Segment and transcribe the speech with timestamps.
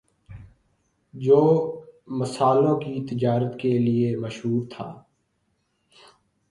[1.13, 1.41] جو
[2.19, 4.91] مسالوں کی تجارت کے لیے مشہور تھا